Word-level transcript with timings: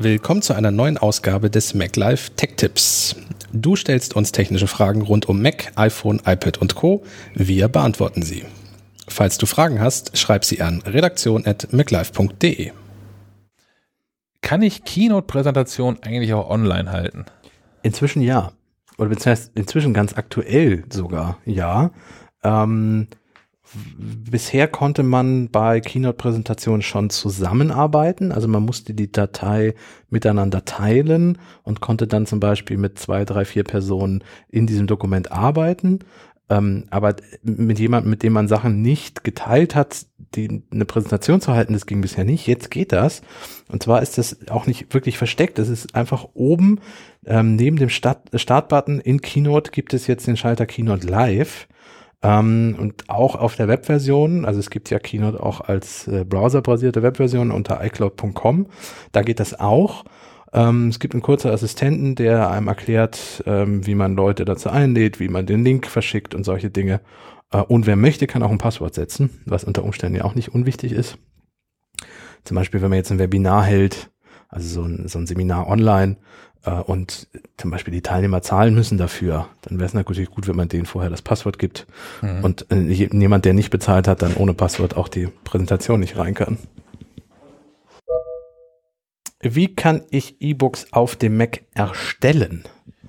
Willkommen 0.00 0.42
zu 0.42 0.54
einer 0.54 0.72
neuen 0.72 0.98
Ausgabe 0.98 1.50
des 1.50 1.72
MacLife 1.72 2.32
Tech 2.34 2.54
Tips. 2.56 3.14
Du 3.52 3.76
stellst 3.76 4.16
uns 4.16 4.32
technische 4.32 4.66
Fragen 4.66 5.02
rund 5.02 5.28
um 5.28 5.40
Mac, 5.40 5.70
iPhone, 5.76 6.20
iPad 6.26 6.58
und 6.58 6.74
Co. 6.74 7.04
Wir 7.34 7.68
beantworten 7.68 8.22
sie. 8.22 8.44
Falls 9.06 9.38
du 9.38 9.46
Fragen 9.46 9.80
hast, 9.80 10.18
schreib 10.18 10.44
sie 10.44 10.60
an 10.60 10.82
redaktion.maclife.de. 10.82 12.72
Kann 14.42 14.62
ich 14.62 14.82
Keynote-Präsentation 14.84 15.98
eigentlich 16.02 16.34
auch 16.34 16.50
online 16.50 16.90
halten? 16.90 17.26
Inzwischen 17.84 18.20
ja. 18.20 18.50
Oder 18.98 19.10
beziehungsweise 19.10 19.52
inzwischen 19.54 19.94
ganz 19.94 20.14
aktuell 20.14 20.84
sogar 20.90 21.38
ja. 21.44 21.92
Ähm, 22.42 23.06
bisher 24.30 24.68
konnte 24.68 25.02
man 25.02 25.48
bei 25.50 25.80
Keynote-Präsentationen 25.80 26.82
schon 26.82 27.10
zusammenarbeiten. 27.10 28.32
Also 28.32 28.48
man 28.48 28.62
musste 28.62 28.94
die 28.94 29.10
Datei 29.10 29.74
miteinander 30.10 30.64
teilen 30.64 31.38
und 31.62 31.80
konnte 31.80 32.06
dann 32.06 32.26
zum 32.26 32.40
Beispiel 32.40 32.76
mit 32.76 32.98
zwei, 32.98 33.24
drei, 33.24 33.44
vier 33.44 33.64
Personen 33.64 34.22
in 34.48 34.66
diesem 34.66 34.86
Dokument 34.86 35.32
arbeiten. 35.32 36.00
Ähm, 36.50 36.84
aber 36.90 37.16
mit 37.42 37.78
jemandem, 37.78 38.10
mit 38.10 38.22
dem 38.22 38.34
man 38.34 38.48
Sachen 38.48 38.82
nicht 38.82 39.24
geteilt 39.24 39.74
hat, 39.74 40.06
die, 40.34 40.62
eine 40.70 40.84
Präsentation 40.84 41.40
zu 41.40 41.52
halten, 41.52 41.72
das 41.72 41.86
ging 41.86 42.00
bisher 42.00 42.24
nicht. 42.24 42.46
Jetzt 42.46 42.70
geht 42.70 42.92
das. 42.92 43.22
Und 43.68 43.82
zwar 43.82 44.02
ist 44.02 44.18
das 44.18 44.48
auch 44.48 44.66
nicht 44.66 44.92
wirklich 44.92 45.16
versteckt. 45.16 45.58
Es 45.58 45.68
ist 45.68 45.94
einfach 45.94 46.28
oben 46.34 46.80
ähm, 47.26 47.56
neben 47.56 47.76
dem 47.76 47.88
Start 47.88 48.28
Startbutton 48.34 49.00
in 49.00 49.20
Keynote 49.20 49.70
gibt 49.70 49.94
es 49.94 50.06
jetzt 50.06 50.26
den 50.26 50.36
Schalter 50.36 50.66
Keynote 50.66 51.06
Live. 51.06 51.66
Ähm, 52.24 52.74
und 52.78 53.10
auch 53.10 53.36
auf 53.36 53.54
der 53.54 53.68
Webversion, 53.68 54.46
also 54.46 54.58
es 54.58 54.70
gibt 54.70 54.88
ja 54.88 54.98
Keynote 54.98 55.42
auch 55.42 55.60
als 55.60 56.08
äh, 56.08 56.24
browserbasierte 56.24 57.02
Webversion 57.02 57.50
unter 57.50 57.84
iCloud.com, 57.84 58.66
da 59.12 59.22
geht 59.22 59.40
das 59.40 59.60
auch. 59.60 60.04
Ähm, 60.54 60.88
es 60.88 61.00
gibt 61.00 61.12
einen 61.12 61.22
kurzen 61.22 61.50
Assistenten, 61.50 62.14
der 62.14 62.50
einem 62.50 62.68
erklärt, 62.68 63.44
ähm, 63.46 63.86
wie 63.86 63.94
man 63.94 64.16
Leute 64.16 64.46
dazu 64.46 64.70
einlädt, 64.70 65.20
wie 65.20 65.28
man 65.28 65.44
den 65.44 65.64
Link 65.64 65.86
verschickt 65.86 66.34
und 66.34 66.44
solche 66.44 66.70
Dinge. 66.70 67.02
Äh, 67.52 67.58
und 67.58 67.86
wer 67.86 67.96
möchte, 67.96 68.26
kann 68.26 68.42
auch 68.42 68.50
ein 68.50 68.58
Passwort 68.58 68.94
setzen, 68.94 69.42
was 69.44 69.64
unter 69.64 69.84
Umständen 69.84 70.16
ja 70.16 70.24
auch 70.24 70.34
nicht 70.34 70.54
unwichtig 70.54 70.92
ist. 70.92 71.18
Zum 72.44 72.54
Beispiel, 72.54 72.80
wenn 72.80 72.88
man 72.90 72.98
jetzt 72.98 73.12
ein 73.12 73.18
Webinar 73.18 73.64
hält, 73.64 74.10
also 74.54 74.82
so 74.82 74.82
ein, 74.82 75.08
so 75.08 75.18
ein 75.18 75.26
Seminar 75.26 75.68
online, 75.68 76.16
äh, 76.64 76.70
und 76.70 77.26
zum 77.56 77.70
Beispiel 77.70 77.92
die 77.92 78.02
Teilnehmer 78.02 78.42
zahlen 78.42 78.74
müssen 78.74 78.98
dafür, 78.98 79.46
dann 79.62 79.78
wäre 79.78 79.86
es 79.86 79.94
natürlich 79.94 80.30
gut, 80.30 80.48
wenn 80.48 80.56
man 80.56 80.68
denen 80.68 80.86
vorher 80.86 81.10
das 81.10 81.22
Passwort 81.22 81.58
gibt 81.58 81.86
mhm. 82.22 82.44
und 82.44 82.66
äh, 82.70 82.80
jemand, 82.80 83.44
der 83.44 83.54
nicht 83.54 83.70
bezahlt 83.70 84.08
hat, 84.08 84.22
dann 84.22 84.34
ohne 84.34 84.54
Passwort 84.54 84.96
auch 84.96 85.08
die 85.08 85.28
Präsentation 85.44 86.00
nicht 86.00 86.16
rein 86.16 86.34
kann. 86.34 86.58
Wie 89.40 89.74
kann 89.74 90.02
ich 90.10 90.40
E-Books 90.40 90.86
auf 90.92 91.16
dem 91.16 91.36
Mac 91.36 91.62
erstellen? 91.74 92.64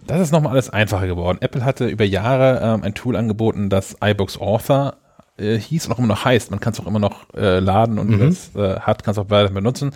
Das 0.06 0.20
ist 0.20 0.32
nochmal 0.32 0.52
alles 0.52 0.70
einfacher 0.70 1.08
geworden. 1.08 1.38
Apple 1.40 1.64
hatte 1.64 1.88
über 1.88 2.04
Jahre 2.04 2.60
ähm, 2.62 2.84
ein 2.84 2.94
Tool 2.94 3.16
angeboten, 3.16 3.70
das 3.70 3.96
iBooks 4.04 4.38
Author 4.38 4.98
äh, 5.38 5.58
hieß 5.58 5.88
und 5.88 5.94
auch 5.94 6.00
immer 6.00 6.10
noch 6.10 6.26
heißt. 6.26 6.52
Man 6.52 6.60
kann 6.60 6.74
es 6.74 6.80
auch 6.82 6.88
immer 6.88 7.00
noch 7.00 7.34
äh, 7.34 7.60
laden 7.60 7.98
und 7.98 8.10
mhm. 8.10 8.20
wer 8.20 8.28
es 8.28 8.56
äh, 8.56 8.82
hat, 8.82 9.04
kann 9.04 9.14
es 9.14 9.18
auch 9.18 9.30
weiter 9.30 9.54
benutzen 9.54 9.94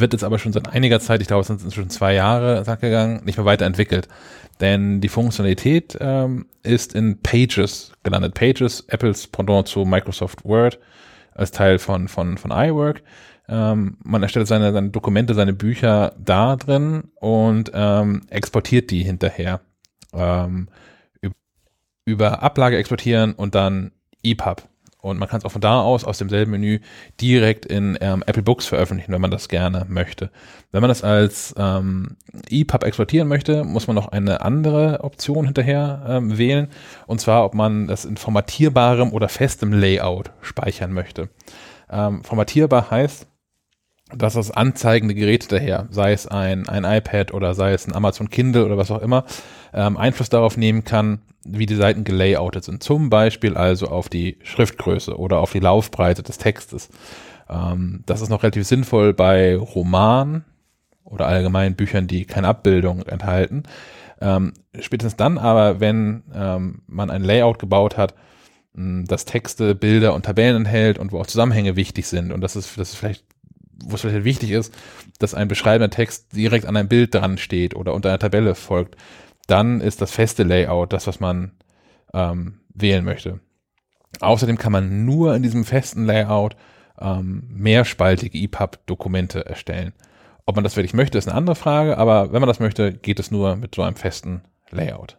wird 0.00 0.12
jetzt 0.12 0.24
aber 0.24 0.38
schon 0.38 0.52
seit 0.52 0.68
einiger 0.68 1.00
Zeit, 1.00 1.20
ich 1.20 1.28
glaube, 1.28 1.42
es 1.42 1.46
sind 1.48 1.74
schon 1.74 1.90
zwei 1.90 2.14
Jahre 2.14 2.64
gegangen, 2.80 3.24
nicht 3.24 3.36
mehr 3.38 3.44
weiterentwickelt. 3.44 4.08
Denn 4.60 5.00
die 5.00 5.08
Funktionalität 5.08 5.96
ähm, 6.00 6.46
ist 6.62 6.94
in 6.94 7.20
Pages 7.22 7.92
gelandet. 8.02 8.34
Pages, 8.34 8.80
Apples 8.88 9.26
Pendant 9.26 9.68
zu 9.68 9.84
Microsoft 9.84 10.44
Word 10.44 10.78
als 11.34 11.50
Teil 11.50 11.78
von, 11.78 12.08
von, 12.08 12.38
von 12.38 12.50
iWork. 12.50 13.02
Ähm, 13.48 13.98
man 14.02 14.22
erstellt 14.22 14.48
seine, 14.48 14.72
seine 14.72 14.90
Dokumente, 14.90 15.34
seine 15.34 15.52
Bücher 15.52 16.14
da 16.18 16.56
drin 16.56 17.04
und 17.16 17.70
ähm, 17.74 18.22
exportiert 18.30 18.90
die 18.90 19.04
hinterher. 19.04 19.60
Ähm, 20.12 20.68
über 22.06 22.42
Ablage 22.42 22.78
exportieren 22.78 23.34
und 23.34 23.54
dann 23.54 23.92
EPUB. 24.22 24.62
Und 25.06 25.18
man 25.18 25.28
kann 25.28 25.38
es 25.38 25.44
auch 25.44 25.52
von 25.52 25.60
da 25.60 25.80
aus, 25.80 26.04
aus 26.04 26.18
demselben 26.18 26.50
Menü, 26.50 26.80
direkt 27.20 27.64
in 27.64 27.96
ähm, 28.00 28.24
Apple 28.26 28.42
Books 28.42 28.66
veröffentlichen, 28.66 29.12
wenn 29.12 29.20
man 29.20 29.30
das 29.30 29.48
gerne 29.48 29.86
möchte. 29.88 30.30
Wenn 30.72 30.80
man 30.80 30.88
das 30.88 31.04
als 31.04 31.54
ähm, 31.56 32.16
EPUB 32.50 32.84
exportieren 32.84 33.28
möchte, 33.28 33.64
muss 33.64 33.86
man 33.86 33.94
noch 33.94 34.08
eine 34.08 34.40
andere 34.40 35.00
Option 35.04 35.44
hinterher 35.44 36.04
ähm, 36.08 36.38
wählen. 36.38 36.68
Und 37.06 37.20
zwar, 37.20 37.44
ob 37.44 37.54
man 37.54 37.86
das 37.86 38.04
in 38.04 38.16
formatierbarem 38.16 39.12
oder 39.12 39.28
festem 39.28 39.72
Layout 39.72 40.32
speichern 40.42 40.92
möchte. 40.92 41.28
Ähm, 41.88 42.24
formatierbar 42.24 42.90
heißt, 42.90 43.28
dass 44.14 44.34
das 44.34 44.50
anzeigende 44.50 45.14
Gerät 45.14 45.50
daher, 45.50 45.88
sei 45.90 46.12
es 46.12 46.26
ein, 46.26 46.68
ein 46.68 46.84
iPad 46.84 47.34
oder 47.34 47.54
sei 47.54 47.72
es 47.72 47.86
ein 47.86 47.94
Amazon 47.94 48.30
Kindle 48.30 48.64
oder 48.64 48.76
was 48.76 48.90
auch 48.90 49.02
immer, 49.02 49.24
ähm, 49.74 49.96
Einfluss 49.96 50.28
darauf 50.28 50.56
nehmen 50.56 50.84
kann, 50.84 51.20
wie 51.44 51.66
die 51.66 51.74
Seiten 51.74 52.04
gelayoutet 52.04 52.64
sind. 52.64 52.82
Zum 52.82 53.10
Beispiel 53.10 53.56
also 53.56 53.88
auf 53.88 54.08
die 54.08 54.38
Schriftgröße 54.42 55.16
oder 55.16 55.40
auf 55.40 55.52
die 55.52 55.60
Laufbreite 55.60 56.22
des 56.22 56.38
Textes. 56.38 56.88
Ähm, 57.48 58.04
das 58.06 58.20
ist 58.20 58.28
noch 58.28 58.42
relativ 58.42 58.66
sinnvoll 58.66 59.12
bei 59.12 59.56
Romanen 59.56 60.44
oder 61.02 61.26
allgemein 61.26 61.74
Büchern, 61.74 62.06
die 62.06 62.26
keine 62.26 62.48
Abbildung 62.48 63.02
enthalten. 63.02 63.64
Ähm, 64.20 64.54
spätestens 64.78 65.16
dann 65.16 65.36
aber, 65.36 65.80
wenn 65.80 66.22
ähm, 66.32 66.82
man 66.86 67.10
ein 67.10 67.24
Layout 67.24 67.58
gebaut 67.58 67.96
hat, 67.96 68.14
das 68.78 69.24
Texte, 69.24 69.74
Bilder 69.74 70.12
und 70.12 70.26
Tabellen 70.26 70.56
enthält 70.56 70.98
und 70.98 71.10
wo 71.10 71.18
auch 71.18 71.26
Zusammenhänge 71.26 71.76
wichtig 71.76 72.06
sind. 72.06 72.30
Und 72.30 72.42
das 72.42 72.56
ist, 72.56 72.78
das 72.78 72.90
ist 72.90 72.96
vielleicht 72.96 73.24
wo 73.84 73.94
es 73.94 74.00
vielleicht 74.00 74.24
wichtig 74.24 74.50
ist, 74.50 74.74
dass 75.18 75.34
ein 75.34 75.48
beschreibender 75.48 75.94
Text 75.94 76.34
direkt 76.34 76.66
an 76.66 76.76
einem 76.76 76.88
Bild 76.88 77.14
dran 77.14 77.38
steht 77.38 77.74
oder 77.74 77.94
unter 77.94 78.08
einer 78.08 78.18
Tabelle 78.18 78.54
folgt, 78.54 78.96
dann 79.46 79.80
ist 79.80 80.00
das 80.00 80.10
feste 80.10 80.42
Layout 80.42 80.92
das, 80.92 81.06
was 81.06 81.20
man 81.20 81.52
ähm, 82.12 82.60
wählen 82.74 83.04
möchte. 83.04 83.40
Außerdem 84.20 84.58
kann 84.58 84.72
man 84.72 85.04
nur 85.04 85.34
in 85.34 85.42
diesem 85.42 85.64
festen 85.64 86.04
Layout 86.06 86.56
ähm, 86.98 87.44
mehrspaltige 87.48 88.38
EPUB-Dokumente 88.38 89.44
erstellen. 89.44 89.92
Ob 90.46 90.54
man 90.54 90.64
das 90.64 90.76
wirklich 90.76 90.94
möchte, 90.94 91.18
ist 91.18 91.28
eine 91.28 91.36
andere 91.36 91.56
Frage, 91.56 91.98
aber 91.98 92.32
wenn 92.32 92.40
man 92.40 92.48
das 92.48 92.60
möchte, 92.60 92.92
geht 92.92 93.18
es 93.18 93.30
nur 93.30 93.56
mit 93.56 93.74
so 93.74 93.82
einem 93.82 93.96
festen 93.96 94.42
Layout. 94.70 95.18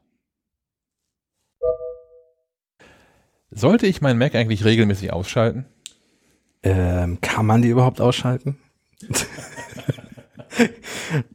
Sollte 3.51 3.87
ich 3.87 4.01
meinen 4.01 4.19
Mac 4.19 4.35
eigentlich 4.35 4.65
regelmäßig 4.65 5.13
ausschalten? 5.13 5.65
Ähm, 6.63 7.19
kann 7.21 7.45
man 7.45 7.61
die 7.61 7.69
überhaupt 7.69 8.01
ausschalten? 8.01 8.57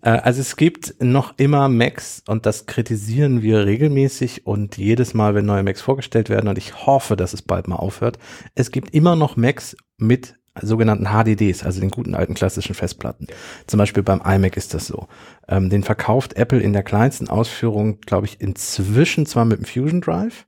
Äh, 0.02 0.10
also 0.10 0.40
es 0.40 0.56
gibt 0.56 0.96
noch 1.00 1.34
immer 1.38 1.68
Macs 1.68 2.22
und 2.26 2.44
das 2.44 2.66
kritisieren 2.66 3.40
wir 3.40 3.66
regelmäßig 3.66 4.46
und 4.46 4.76
jedes 4.76 5.14
Mal, 5.14 5.34
wenn 5.34 5.46
neue 5.46 5.62
Macs 5.62 5.80
vorgestellt 5.80 6.28
werden 6.28 6.48
und 6.48 6.58
ich 6.58 6.86
hoffe, 6.86 7.14
dass 7.16 7.32
es 7.32 7.42
bald 7.42 7.68
mal 7.68 7.76
aufhört. 7.76 8.18
Es 8.54 8.70
gibt 8.70 8.94
immer 8.94 9.14
noch 9.14 9.36
Macs 9.36 9.76
mit 9.96 10.34
sogenannten 10.60 11.06
HDDs, 11.06 11.64
also 11.64 11.80
den 11.80 11.90
guten 11.90 12.14
alten 12.14 12.34
klassischen 12.34 12.74
Festplatten. 12.74 13.26
Zum 13.66 13.78
Beispiel 13.78 14.02
beim 14.02 14.20
iMac 14.20 14.56
ist 14.56 14.74
das 14.74 14.86
so. 14.86 15.08
Ähm, 15.48 15.70
den 15.70 15.82
verkauft 15.82 16.34
Apple 16.34 16.60
in 16.60 16.72
der 16.72 16.82
kleinsten 16.82 17.28
Ausführung, 17.28 18.00
glaube 18.00 18.26
ich, 18.26 18.40
inzwischen 18.40 19.24
zwar 19.24 19.44
mit 19.44 19.58
dem 19.58 19.64
Fusion 19.64 20.00
Drive, 20.00 20.46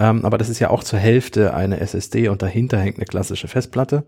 ähm, 0.00 0.24
aber 0.24 0.38
das 0.38 0.48
ist 0.48 0.58
ja 0.58 0.70
auch 0.70 0.84
zur 0.84 0.98
Hälfte 0.98 1.54
eine 1.54 1.80
SSD 1.80 2.28
und 2.28 2.42
dahinter 2.42 2.78
hängt 2.78 2.96
eine 2.96 3.06
klassische 3.06 3.48
Festplatte. 3.48 4.04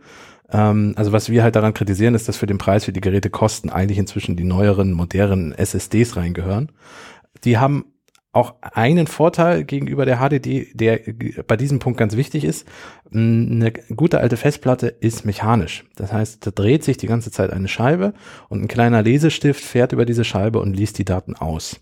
Ähm, 0.51 0.95
also 0.97 1.13
was 1.13 1.31
wir 1.31 1.43
halt 1.43 1.57
daran 1.57 1.75
kritisieren, 1.75 2.15
ist, 2.15 2.29
dass 2.29 2.37
für 2.37 2.47
den 2.47 2.59
Preis, 2.59 2.87
wie 2.87 2.93
die 2.93 3.01
Geräte 3.01 3.31
kosten, 3.31 3.71
eigentlich 3.71 3.99
inzwischen 3.99 4.37
die 4.37 4.45
neueren, 4.45 4.93
modernen 4.93 5.53
SSDs 5.53 6.17
reingehören. 6.17 6.71
Die 7.45 7.59
haben 7.59 7.85
auch 8.33 8.55
einen 8.61 9.09
Vorteil 9.09 9.65
gegenüber 9.65 10.05
der 10.05 10.19
HDD, 10.19 10.71
der 10.75 11.01
bei 11.49 11.57
diesem 11.57 11.81
Punkt 11.81 11.99
ganz 11.99 12.17
wichtig 12.17 12.45
ist. 12.45 12.67
Eine 13.13 13.73
gute 13.73 14.21
alte 14.21 14.37
Festplatte 14.37 14.87
ist 14.87 15.25
mechanisch. 15.25 15.85
Das 15.97 16.13
heißt, 16.13 16.47
da 16.47 16.53
dreht 16.53 16.85
sich 16.85 16.97
die 16.97 17.09
ganze 17.09 17.33
Zeit 17.33 17.51
eine 17.51 17.67
Scheibe 17.67 18.15
und 18.49 18.63
ein 18.63 18.69
kleiner 18.69 19.03
Lesestift 19.03 19.65
fährt 19.65 19.93
über 19.93 20.05
diese 20.05 20.23
Scheibe 20.25 20.61
und 20.61 20.75
liest 20.75 20.99
die 20.99 21.05
Daten 21.05 21.35
aus. 21.35 21.81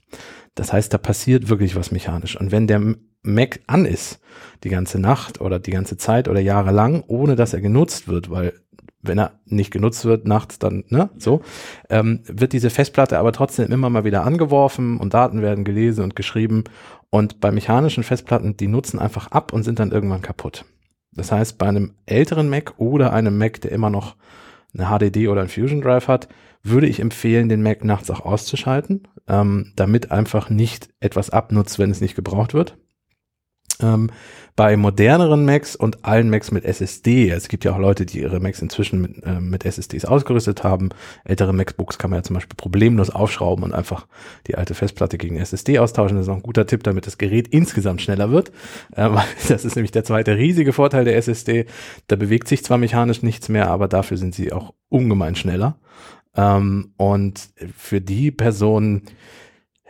Das 0.59 0.73
heißt, 0.73 0.93
da 0.93 0.99
passiert 0.99 1.49
wirklich 1.49 1.77
was 1.77 1.93
mechanisch. 1.93 2.39
Und 2.39 2.51
wenn 2.51 2.67
der 2.67 2.83
Mac 3.23 3.61
an 3.69 3.85
ist, 3.85 4.21
die 4.65 4.71
ganze 4.71 4.99
Nacht 4.99 5.41
oder 5.41 5.61
die 5.61 5.71
ganze 5.71 5.97
Zeit 5.97 6.27
oder 6.27 6.41
jahrelang, 6.41 7.05
ohne 7.07 7.37
dass 7.37 7.55
er 7.55 7.61
genutzt 7.61 8.09
wird, 8.09 8.29
weil 8.29 8.55
wenn 9.01 9.19
er 9.19 9.39
nicht 9.47 9.71
genutzt 9.71 10.05
wird 10.05 10.27
nachts, 10.27 10.59
dann, 10.59 10.83
ne, 10.89 11.11
so, 11.17 11.43
ähm, 11.91 12.25
wird 12.27 12.53
diese 12.53 12.71
Festplatte 12.71 13.21
aber 13.21 13.33
trotzdem 13.33 13.71
immer 13.71 13.89
mal 13.89 14.03
wieder 14.03 14.25
angeworfen 14.25 14.99
und 14.99 15.15
Daten 15.15 15.43
werden 15.43 15.65
gelesen 15.65 16.03
und 16.03 16.17
geschrieben. 16.17 16.65
Und 17.09 17.39
bei 17.39 17.53
mechanischen 17.53 18.03
Festplatten, 18.03 18.57
die 18.57 18.67
nutzen 18.67 18.99
einfach 18.99 19.31
ab 19.31 19.53
und 19.53 19.63
sind 19.63 19.79
dann 19.79 19.93
irgendwann 19.93 20.23
kaputt. 20.23 20.65
Das 21.13 21.31
heißt, 21.31 21.57
bei 21.57 21.67
einem 21.67 21.95
älteren 22.05 22.49
Mac 22.49 22.75
oder 22.79 23.13
einem 23.13 23.39
Mac, 23.39 23.61
der 23.61 23.71
immer 23.71 23.91
noch 23.91 24.17
eine 24.79 24.89
HDD 24.89 25.29
oder 25.29 25.43
ein 25.43 25.49
Fusion 25.49 25.81
Drive 25.81 26.09
hat, 26.09 26.29
würde 26.63 26.87
ich 26.87 27.01
empfehlen, 27.01 27.49
den 27.49 27.63
Mac 27.63 27.85
nachts 27.85 28.11
auch 28.11 28.21
auszuschalten, 28.21 29.09
ähm, 29.27 29.73
damit 29.77 30.11
einfach 30.11 30.51
nicht 30.51 30.89
etwas 31.01 31.31
abnutzt, 31.31 31.79
wenn 31.79 31.91
es 31.91 32.01
nicht 32.01 32.15
gebraucht 32.15 32.55
wird. 32.55 32.77
Ähm, 33.81 34.11
bei 34.57 34.77
moderneren 34.77 35.45
Macs 35.45 35.77
und 35.77 36.05
allen 36.05 36.31
Macs 36.31 36.51
mit 36.51 36.65
SSD, 36.65 37.31
es 37.31 37.47
gibt 37.47 37.65
ja 37.65 37.73
auch 37.73 37.79
Leute, 37.79 38.05
die 38.05 38.21
ihre 38.21 38.41
Macs 38.41 38.61
inzwischen 38.61 39.01
mit, 39.01 39.23
äh, 39.25 39.39
mit 39.39 39.65
SSDs 39.65 40.05
ausgerüstet 40.05 40.65
haben. 40.65 40.89
Ältere 41.25 41.53
MacBooks 41.53 41.97
kann 41.97 42.11
man 42.11 42.19
ja 42.19 42.23
zum 42.25 42.35
Beispiel 42.35 42.57
problemlos 42.57 43.09
aufschrauben 43.09 43.63
und 43.63 43.73
einfach 43.73 44.09
die 44.49 44.57
alte 44.57 44.75
Festplatte 44.75 45.17
gegen 45.17 45.37
SSD 45.37 45.79
austauschen. 45.79 46.17
Das 46.17 46.27
ist 46.27 46.31
auch 46.33 46.37
ein 46.37 46.43
guter 46.43 46.67
Tipp, 46.67 46.83
damit 46.83 47.07
das 47.07 47.19
Gerät 47.19 47.47
insgesamt 47.47 48.03
schneller 48.03 48.33
wird. 48.33 48.51
Äh, 48.97 49.09
das 49.49 49.65
ist 49.65 49.77
nämlich 49.77 49.93
der 49.93 50.03
zweite 50.03 50.37
riesige 50.37 50.73
Vorteil 50.73 51.05
der 51.05 51.17
SSD. 51.17 51.67
Da 52.09 52.17
bewegt 52.17 52.49
sich 52.49 52.65
zwar 52.65 52.79
mechanisch 52.79 53.23
nichts 53.23 53.49
mehr, 53.49 53.71
aber 53.71 53.87
dafür 53.87 54.17
sind 54.17 54.35
sie 54.35 54.53
auch 54.53 54.75
ungemein 54.89 55.37
schneller. 55.37 55.79
Ähm, 56.35 56.95
und 56.97 57.51
für 57.77 58.01
die 58.01 58.33
Personen, 58.33 59.03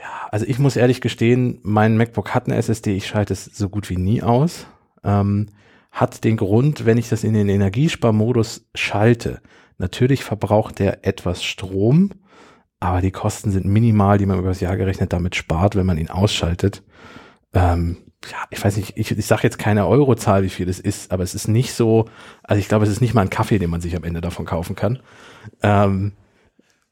ja, 0.00 0.28
also 0.30 0.46
ich 0.46 0.58
muss 0.58 0.76
ehrlich 0.76 1.00
gestehen, 1.00 1.58
mein 1.62 1.96
MacBook 1.96 2.34
hat 2.34 2.46
eine 2.46 2.56
SSD, 2.56 2.94
ich 2.96 3.06
schalte 3.06 3.32
es 3.32 3.44
so 3.44 3.68
gut 3.68 3.90
wie 3.90 3.96
nie 3.96 4.22
aus. 4.22 4.66
Ähm, 5.04 5.46
hat 5.90 6.24
den 6.24 6.36
Grund, 6.36 6.86
wenn 6.86 6.98
ich 6.98 7.08
das 7.08 7.24
in 7.24 7.34
den 7.34 7.48
Energiesparmodus 7.48 8.66
schalte, 8.74 9.40
natürlich 9.78 10.22
verbraucht 10.22 10.78
der 10.78 11.06
etwas 11.06 11.42
Strom, 11.42 12.12
aber 12.80 13.00
die 13.00 13.10
Kosten 13.10 13.50
sind 13.50 13.66
minimal, 13.66 14.18
die 14.18 14.26
man 14.26 14.38
über 14.38 14.48
das 14.48 14.60
Jahr 14.60 14.76
gerechnet 14.76 15.12
damit 15.12 15.34
spart, 15.34 15.74
wenn 15.74 15.86
man 15.86 15.98
ihn 15.98 16.10
ausschaltet. 16.10 16.84
Ähm, 17.52 17.96
ja, 18.30 18.38
ich 18.50 18.62
weiß 18.62 18.76
nicht, 18.76 18.96
ich, 18.96 19.10
ich 19.10 19.26
sage 19.26 19.42
jetzt 19.44 19.58
keine 19.58 19.86
Eurozahl, 19.86 20.42
wie 20.42 20.48
viel 20.48 20.66
das 20.66 20.78
ist, 20.78 21.10
aber 21.10 21.22
es 21.22 21.34
ist 21.34 21.48
nicht 21.48 21.72
so, 21.72 22.06
also 22.42 22.60
ich 22.60 22.68
glaube, 22.68 22.84
es 22.84 22.90
ist 22.90 23.00
nicht 23.00 23.14
mal 23.14 23.22
ein 23.22 23.30
Kaffee, 23.30 23.58
den 23.58 23.70
man 23.70 23.80
sich 23.80 23.96
am 23.96 24.04
Ende 24.04 24.20
davon 24.20 24.44
kaufen 24.44 24.76
kann. 24.76 25.00
Ähm, 25.62 26.12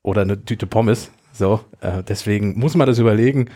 oder 0.02 0.22
eine 0.22 0.44
Tüte 0.44 0.66
Pommes. 0.66 1.10
So, 1.36 1.60
äh, 1.80 2.02
deswegen 2.02 2.58
muss 2.58 2.74
man 2.74 2.86
das 2.86 2.98
überlegen. 2.98 3.50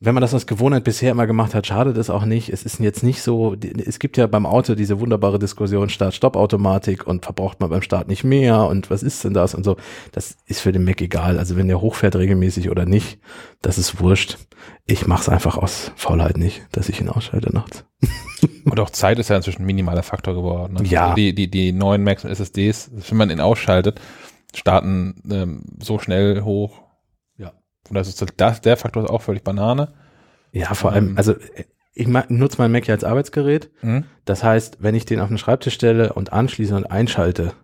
Wenn 0.00 0.14
man 0.14 0.20
das 0.20 0.32
aus 0.32 0.46
Gewohnheit 0.46 0.84
bisher 0.84 1.10
immer 1.10 1.26
gemacht 1.26 1.56
hat, 1.56 1.66
schadet 1.66 1.96
es 1.96 2.08
auch 2.08 2.24
nicht. 2.24 2.50
Es 2.50 2.62
ist 2.62 2.78
jetzt 2.78 3.02
nicht 3.02 3.20
so, 3.20 3.56
es 3.84 3.98
gibt 3.98 4.16
ja 4.16 4.28
beim 4.28 4.46
Auto 4.46 4.76
diese 4.76 5.00
wunderbare 5.00 5.40
Diskussion 5.40 5.88
Start-Stopp-Automatik 5.88 7.04
und 7.04 7.24
verbraucht 7.24 7.58
man 7.58 7.70
beim 7.70 7.82
Start 7.82 8.06
nicht 8.06 8.22
mehr 8.22 8.68
und 8.68 8.90
was 8.90 9.02
ist 9.02 9.24
denn 9.24 9.34
das 9.34 9.56
und 9.56 9.64
so. 9.64 9.76
Das 10.12 10.36
ist 10.46 10.60
für 10.60 10.70
den 10.70 10.84
Mac 10.84 11.00
egal. 11.00 11.36
Also 11.36 11.56
wenn 11.56 11.66
der 11.66 11.80
hochfährt 11.80 12.14
regelmäßig 12.14 12.70
oder 12.70 12.86
nicht, 12.86 13.18
das 13.60 13.76
ist 13.76 14.00
wurscht. 14.00 14.38
Ich 14.86 15.08
mache 15.08 15.22
es 15.22 15.28
einfach 15.28 15.58
aus 15.58 15.90
Faulheit 15.96 16.36
nicht, 16.36 16.62
dass 16.70 16.88
ich 16.88 17.00
ihn 17.00 17.08
ausschalte 17.08 17.52
nachts. 17.52 17.84
und 18.64 18.78
auch 18.78 18.90
Zeit 18.90 19.18
ist 19.18 19.30
ja 19.30 19.36
inzwischen 19.36 19.62
ein 19.62 19.66
minimaler 19.66 20.04
Faktor 20.04 20.34
geworden. 20.34 20.74
Ne? 20.74 20.84
Ja. 20.84 21.06
Also 21.06 21.16
die, 21.16 21.34
die, 21.34 21.50
die 21.50 21.72
neuen 21.72 22.04
Macs 22.04 22.24
und 22.24 22.30
SSDs, 22.30 22.92
wenn 23.08 23.18
man 23.18 23.30
ihn 23.30 23.40
ausschaltet, 23.40 24.00
starten 24.54 25.22
ähm, 25.28 25.64
so 25.80 25.98
schnell 25.98 26.42
hoch. 26.42 26.82
Und 27.90 27.94
das 27.94 28.08
ist 28.08 28.24
das, 28.36 28.60
der 28.60 28.76
Faktor 28.76 29.04
ist 29.04 29.10
auch 29.10 29.22
völlig 29.22 29.44
Banane. 29.44 29.92
Ja, 30.52 30.74
vor 30.74 30.92
allem, 30.92 31.10
ähm, 31.10 31.18
also 31.18 31.34
ich 31.94 32.06
nutze 32.06 32.58
mein 32.58 32.70
Mac 32.70 32.86
ja 32.86 32.94
als 32.94 33.04
Arbeitsgerät. 33.04 33.70
Mhm. 33.82 34.04
Das 34.24 34.44
heißt, 34.44 34.78
wenn 34.80 34.94
ich 34.94 35.04
den 35.04 35.20
auf 35.20 35.28
den 35.28 35.38
Schreibtisch 35.38 35.74
stelle 35.74 36.12
und 36.12 36.32
anschließe 36.32 36.74
und 36.74 36.90
einschalte, 36.90 37.54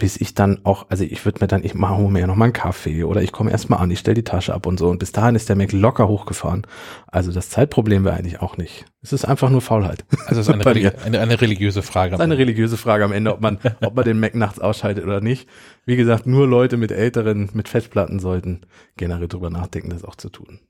bis 0.00 0.16
ich 0.16 0.34
dann 0.34 0.60
auch, 0.64 0.86
also 0.88 1.04
ich 1.04 1.24
würde 1.24 1.40
mir 1.40 1.46
dann, 1.46 1.62
ich 1.62 1.74
mache 1.74 2.00
mir 2.00 2.20
ja 2.20 2.26
noch 2.26 2.34
mal 2.34 2.46
einen 2.46 2.54
Kaffee 2.54 3.04
oder 3.04 3.22
ich 3.22 3.32
komme 3.32 3.50
erstmal 3.50 3.80
an, 3.80 3.90
ich 3.90 3.98
stelle 3.98 4.14
die 4.14 4.24
Tasche 4.24 4.54
ab 4.54 4.66
und 4.66 4.78
so 4.78 4.88
und 4.88 4.98
bis 4.98 5.12
dahin 5.12 5.36
ist 5.36 5.50
der 5.50 5.56
Mac 5.56 5.72
locker 5.72 6.08
hochgefahren. 6.08 6.66
Also 7.06 7.30
das 7.30 7.50
Zeitproblem 7.50 8.04
wäre 8.04 8.16
eigentlich 8.16 8.40
auch 8.40 8.56
nicht. 8.56 8.86
Es 9.02 9.12
ist 9.12 9.26
einfach 9.26 9.50
nur 9.50 9.60
Faulheit. 9.60 10.06
Also 10.26 10.40
es 10.40 10.48
ist 10.48 10.48
eine, 10.54 10.64
religi 10.64 10.90
eine, 11.04 11.20
eine, 11.20 11.40
religiöse 11.40 11.82
Frage. 11.82 12.14
Es 12.14 12.18
ist 12.18 12.24
eine 12.24 12.38
religiöse 12.38 12.78
Frage 12.78 13.04
am 13.04 13.12
Ende, 13.12 13.32
ob 13.32 13.42
man, 13.42 13.58
ob 13.82 13.94
man 13.94 14.04
den 14.04 14.18
Mac 14.18 14.34
nachts 14.34 14.58
ausschaltet 14.58 15.04
oder 15.04 15.20
nicht. 15.20 15.46
Wie 15.84 15.96
gesagt, 15.96 16.26
nur 16.26 16.48
Leute 16.48 16.78
mit 16.78 16.90
älteren, 16.90 17.50
mit 17.52 17.68
Festplatten 17.68 18.18
sollten 18.18 18.62
generell 18.96 19.28
drüber 19.28 19.50
nachdenken, 19.50 19.90
das 19.90 20.04
auch 20.04 20.16
zu 20.16 20.30
tun. 20.30 20.60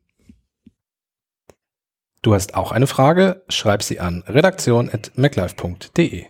Du 2.22 2.34
hast 2.34 2.54
auch 2.54 2.72
eine 2.72 2.88
Frage? 2.88 3.44
Schreib 3.48 3.82
sie 3.82 4.00
an 4.00 4.24
redaktion.maclife.de. 4.26 6.26